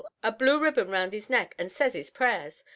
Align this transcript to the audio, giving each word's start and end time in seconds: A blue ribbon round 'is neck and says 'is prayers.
A 0.23 0.31
blue 0.31 0.57
ribbon 0.57 0.89
round 0.89 1.13
'is 1.13 1.29
neck 1.29 1.53
and 1.59 1.71
says 1.71 1.93
'is 1.95 2.09
prayers. 2.09 2.63